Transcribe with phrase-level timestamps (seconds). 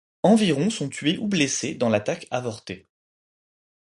[0.23, 2.89] Environ sont tués ou blessés dans l'attaque avortée.